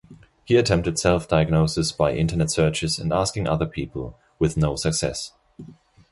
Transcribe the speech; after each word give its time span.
He 0.45 0.57
attempted 0.57 0.97
self-diagnosis 0.97 1.91
by 1.91 2.15
Internet 2.15 2.49
searches 2.49 2.97
and 2.97 3.13
asking 3.13 3.47
other 3.47 3.67
people, 3.67 4.17
with 4.39 4.57
no 4.57 4.75
success. 4.75 5.33